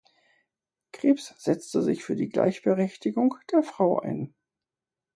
Krebs 0.93 1.35
setzte 1.37 1.83
sich 1.83 2.03
für 2.03 2.15
die 2.15 2.29
Gleichberechtigung 2.29 3.35
der 3.51 3.61
Frau 3.61 3.99
ein. 3.99 4.33